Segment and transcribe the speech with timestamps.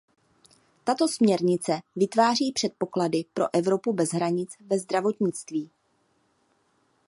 [0.83, 5.69] Tato směrnice vytváří předpoklady pro Evropu bez hranic ve zdravotnictví.